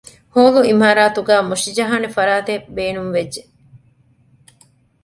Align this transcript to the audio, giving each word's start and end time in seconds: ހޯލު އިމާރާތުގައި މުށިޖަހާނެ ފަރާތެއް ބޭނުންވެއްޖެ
ހޯލު 0.33 0.61
އިމާރާތުގައި 0.69 1.45
މުށިޖަހާނެ 1.49 2.07
ފަރާތެއް 2.15 2.67
ބޭނުންވެއްޖެ 2.75 3.41